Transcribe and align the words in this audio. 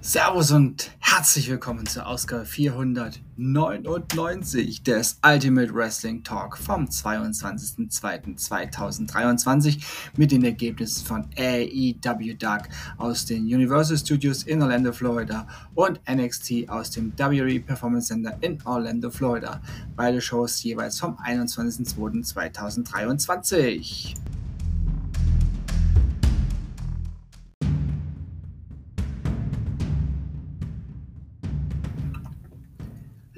Servus 0.00 0.52
und 0.52 0.92
herzlich 1.00 1.50
willkommen 1.50 1.84
zur 1.84 2.06
Ausgabe 2.06 2.46
499 2.46 4.84
des 4.84 5.18
Ultimate 5.26 5.74
Wrestling 5.74 6.22
Talk 6.22 6.56
vom 6.56 6.84
22.02.2023 6.84 9.82
mit 10.16 10.30
den 10.30 10.44
Ergebnissen 10.44 11.04
von 11.04 11.24
AEW 11.36 12.34
Dark 12.38 12.68
aus 12.96 13.26
den 13.26 13.42
Universal 13.42 13.98
Studios 13.98 14.44
in 14.44 14.62
Orlando, 14.62 14.92
Florida 14.92 15.48
und 15.74 16.00
NXT 16.08 16.68
aus 16.68 16.92
dem 16.92 17.12
WWE 17.18 17.58
Performance 17.58 18.06
Center 18.06 18.38
in 18.40 18.64
Orlando, 18.64 19.10
Florida. 19.10 19.60
Beide 19.96 20.20
Shows 20.20 20.62
jeweils 20.62 21.00
vom 21.00 21.18
21.02.2023. 21.18 24.14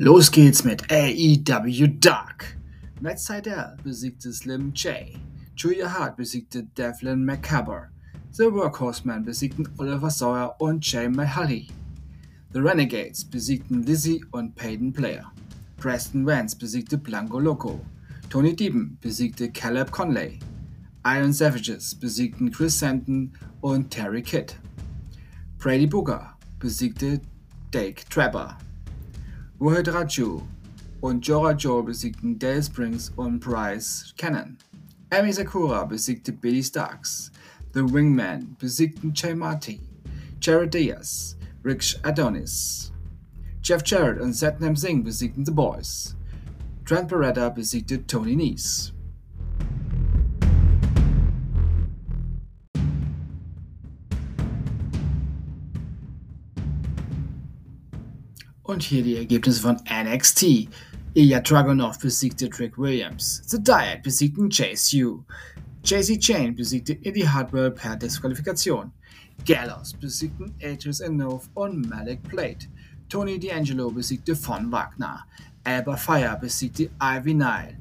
Los 0.02 0.30
geht's 0.30 0.64
mit 0.64 0.90
AEW 0.90 1.86
Dark. 2.00 2.56
Matt 3.02 3.20
Seidel 3.20 3.76
besiegte 3.84 4.32
Slim 4.32 4.72
J. 4.72 5.18
Julia 5.54 5.92
Hart 5.92 6.16
besiegte 6.16 6.62
Devlin 6.74 7.22
McCabber. 7.22 7.90
The 8.32 8.44
Workhorsemen 8.44 9.26
besiegten 9.26 9.68
Oliver 9.76 10.08
Sawyer 10.08 10.54
und 10.58 10.90
Jay 10.90 11.06
Mahali. 11.06 11.68
The 12.54 12.60
Renegades 12.60 13.26
besiegten 13.26 13.82
Lizzie 13.82 14.24
und 14.30 14.54
Peyton 14.54 14.90
Player. 14.90 15.30
Preston 15.76 16.24
Vance 16.24 16.56
besiegte 16.56 16.96
Blanco 16.96 17.38
Loco. 17.38 17.78
Tony 18.30 18.56
Dieben 18.56 18.96
besiegte 19.02 19.50
Caleb 19.50 19.90
Conley. 19.90 20.38
Iron 21.04 21.34
Savages 21.34 21.94
besiegten 21.94 22.50
Chris 22.50 22.78
Santon 22.78 23.32
und 23.60 23.90
Terry 23.90 24.22
Kidd. 24.22 24.54
Brady 25.58 25.86
Booker 25.86 26.38
besiegte 26.58 27.20
Dake 27.70 28.08
Trapper. 28.08 28.56
Rohit 29.60 29.88
Raju 29.88 30.40
und 31.02 31.26
Jora 31.26 31.52
Joe 31.52 31.82
besiegten 31.82 32.38
Dale 32.38 32.62
Springs 32.62 33.12
und 33.16 33.40
Bryce 33.40 34.14
Cannon. 34.16 34.56
Amy 35.12 35.32
Sakura 35.34 35.84
besiegte 35.84 36.32
Billy 36.32 36.62
Starks. 36.62 37.30
The 37.74 37.82
Wingman 37.82 38.56
besiegten 38.58 39.12
Jay 39.12 39.34
Marty, 39.34 39.82
Jared 40.40 40.72
Diaz, 40.72 41.36
Rich 41.62 41.98
Adonis. 42.04 42.90
Jeff 43.60 43.82
Jarrett 43.84 44.22
und 44.22 44.32
Satnam 44.32 44.76
Singh 44.76 45.04
besiegten 45.04 45.44
The 45.44 45.52
Boys. 45.52 46.16
Trent 46.86 47.08
Beretta 47.08 47.50
besiegte 47.50 48.06
Tony 48.06 48.36
Nese. 48.36 48.92
Und 58.70 58.84
hier 58.84 59.02
die 59.02 59.16
Ergebnisse 59.16 59.62
von 59.62 59.78
NXT. 59.90 60.68
Ilya 61.14 61.40
Dragunov 61.40 61.98
besiegte 61.98 62.48
Trick 62.48 62.78
Williams. 62.78 63.42
The 63.46 63.60
Diet 63.60 64.04
besiegten 64.04 64.48
Chase 64.48 64.96
Yu. 64.96 65.24
JC 65.82 66.20
Chain 66.20 66.54
besiegte 66.54 66.92
Eddie 67.04 67.26
Hartwell 67.28 67.72
per 67.72 67.96
Disqualifikation. 67.96 68.92
Gallows 69.44 69.92
besiegten 69.94 70.54
Aegis 70.62 71.00
Enough 71.00 71.50
und 71.54 71.90
Malik 71.90 72.22
Plate. 72.22 72.68
Tony 73.08 73.40
D'Angelo 73.40 73.90
besiegte 73.90 74.36
Von 74.36 74.70
Wagner. 74.70 75.24
Alba 75.64 75.96
Fire 75.96 76.38
besiegte 76.40 76.90
Ivy 77.02 77.34
Nile 77.34 77.76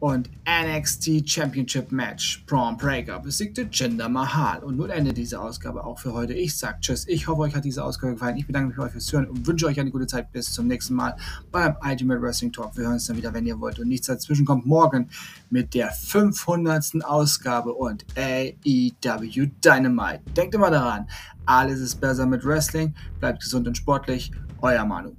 und 0.00 0.30
NXT 0.48 1.28
Championship 1.28 1.92
Match. 1.92 2.44
Braun 2.46 2.76
Breaker 2.76 3.20
besiegte 3.20 3.68
Jinder 3.70 4.08
Mahal. 4.08 4.64
Und 4.64 4.78
nun 4.78 4.90
endet 4.90 5.16
diese 5.16 5.40
Ausgabe 5.40 5.84
auch 5.84 5.98
für 5.98 6.12
heute. 6.12 6.32
Ich 6.32 6.56
sag 6.56 6.80
Tschüss. 6.80 7.06
Ich 7.06 7.28
hoffe, 7.28 7.42
euch 7.42 7.54
hat 7.54 7.64
diese 7.64 7.84
Ausgabe 7.84 8.14
gefallen. 8.14 8.36
Ich 8.38 8.46
bedanke 8.46 8.68
mich 8.68 8.76
bei 8.76 8.84
euch 8.84 8.92
fürs 8.92 9.12
Hören 9.12 9.26
und 9.26 9.46
wünsche 9.46 9.66
euch 9.66 9.78
eine 9.78 9.90
gute 9.90 10.06
Zeit. 10.06 10.32
Bis 10.32 10.52
zum 10.52 10.66
nächsten 10.66 10.94
Mal 10.94 11.16
beim 11.52 11.76
Ultimate 11.86 12.20
Wrestling 12.20 12.52
Talk. 12.52 12.76
Wir 12.76 12.84
hören 12.84 12.94
uns 12.94 13.06
dann 13.06 13.18
wieder, 13.18 13.32
wenn 13.34 13.46
ihr 13.46 13.60
wollt. 13.60 13.78
Und 13.78 13.88
nichts 13.88 14.06
dazwischen 14.06 14.46
kommt 14.46 14.66
morgen 14.66 15.10
mit 15.50 15.74
der 15.74 15.90
500. 15.90 17.04
Ausgabe 17.04 17.74
und 17.74 18.06
AEW 18.16 19.50
Dynamite. 19.62 20.20
Denkt 20.34 20.54
immer 20.54 20.70
daran, 20.70 21.06
alles 21.44 21.80
ist 21.80 22.00
besser 22.00 22.26
mit 22.26 22.44
Wrestling. 22.44 22.94
Bleibt 23.18 23.42
gesund 23.42 23.68
und 23.68 23.76
sportlich. 23.76 24.32
Euer 24.62 24.84
Manu. 24.84 25.12